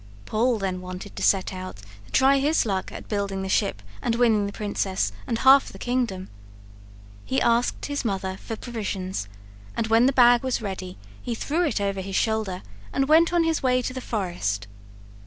Paul 0.25 0.57
then 0.57 0.81
wanted 0.81 1.15
to 1.15 1.21
set 1.21 1.53
out 1.53 1.75
to 1.75 2.11
try 2.11 2.39
his 2.39 2.65
luck 2.65 2.91
at 2.91 3.07
building 3.07 3.43
the 3.43 3.49
ship 3.49 3.83
and 4.01 4.15
winning 4.15 4.47
the 4.47 4.51
princess 4.51 5.11
and 5.27 5.37
half 5.37 5.69
the 5.71 5.77
kingdom. 5.77 6.27
He 7.23 7.39
asked 7.39 7.85
his 7.85 8.03
mother 8.03 8.35
for 8.37 8.55
provisions, 8.55 9.27
and 9.77 9.85
when 9.85 10.07
the 10.07 10.11
bag 10.13 10.41
was 10.41 10.59
ready 10.59 10.97
he 11.21 11.35
threw 11.35 11.63
it 11.67 11.79
over 11.79 12.01
his 12.01 12.15
shoulder 12.15 12.63
and 12.91 13.07
went 13.07 13.31
on 13.31 13.43
his 13.43 13.61
way 13.61 13.83
to 13.83 13.93
the 13.93 14.01
forest. 14.01 14.65